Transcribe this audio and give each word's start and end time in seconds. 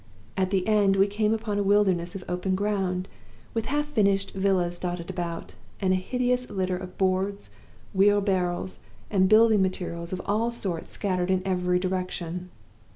At 0.35 0.49
the 0.49 0.67
end 0.67 0.95
we 0.95 1.05
came 1.05 1.31
upon 1.31 1.59
a 1.59 1.63
wilderness 1.63 2.15
of 2.15 2.23
open 2.27 2.55
ground, 2.55 3.07
with 3.53 3.67
half 3.67 3.85
finished 3.85 4.33
villas 4.33 4.79
dotted 4.79 5.11
about, 5.11 5.53
and 5.79 5.93
a 5.93 5.95
hideous 5.95 6.49
litter 6.49 6.75
of 6.75 6.97
boards, 6.97 7.51
wheelbarrows, 7.93 8.79
and 9.11 9.29
building 9.29 9.61
materials 9.61 10.11
of 10.11 10.19
all 10.25 10.51
sorts 10.51 10.89
scattered 10.89 11.29
in 11.29 11.43
every 11.45 11.77
direction. 11.77 12.49